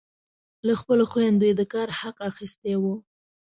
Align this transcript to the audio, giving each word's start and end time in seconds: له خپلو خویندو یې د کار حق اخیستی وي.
له 0.67 0.73
خپلو 0.81 1.03
خویندو 1.11 1.43
یې 1.49 1.53
د 1.57 1.61
کار 1.73 1.87
حق 1.99 2.17
اخیستی 2.29 2.73
وي. 2.81 2.95